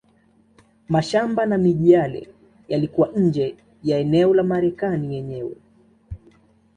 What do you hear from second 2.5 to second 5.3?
yalikuwa nje ya eneo la Marekani